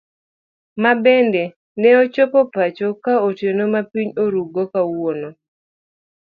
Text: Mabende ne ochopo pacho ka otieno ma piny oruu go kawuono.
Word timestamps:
Mabende 0.83 1.43
ne 1.79 1.89
ochopo 2.01 2.39
pacho 2.53 2.87
ka 3.03 3.13
otieno 3.27 3.63
ma 3.73 3.81
piny 3.91 4.09
oruu 4.23 4.47
go 4.53 4.63
kawuono. 4.73 5.29